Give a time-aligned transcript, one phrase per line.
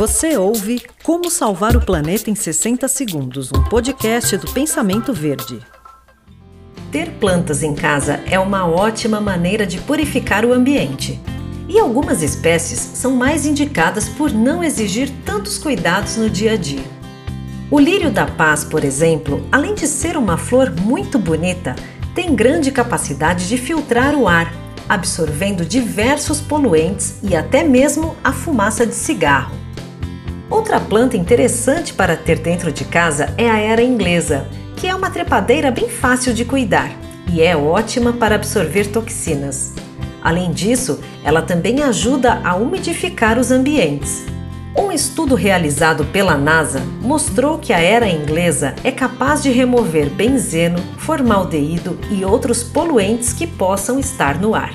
[0.00, 5.58] Você ouve Como Salvar o Planeta em 60 Segundos, um podcast do Pensamento Verde.
[6.90, 11.20] Ter plantas em casa é uma ótima maneira de purificar o ambiente.
[11.68, 16.86] E algumas espécies são mais indicadas por não exigir tantos cuidados no dia a dia.
[17.70, 21.76] O lírio da paz, por exemplo, além de ser uma flor muito bonita,
[22.14, 24.50] tem grande capacidade de filtrar o ar,
[24.88, 29.59] absorvendo diversos poluentes e até mesmo a fumaça de cigarro.
[30.50, 35.08] Outra planta interessante para ter dentro de casa é a era inglesa, que é uma
[35.08, 36.90] trepadeira bem fácil de cuidar
[37.32, 39.72] e é ótima para absorver toxinas.
[40.20, 44.24] Além disso, ela também ajuda a umidificar os ambientes.
[44.76, 50.78] Um estudo realizado pela NASA mostrou que a era inglesa é capaz de remover benzeno,
[50.98, 54.74] formaldeído e outros poluentes que possam estar no ar.